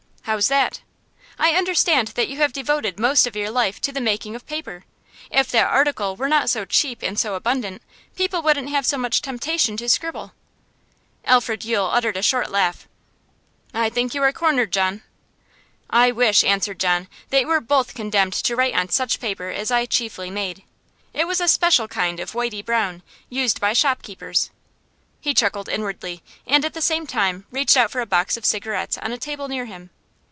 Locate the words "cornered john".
14.31-15.01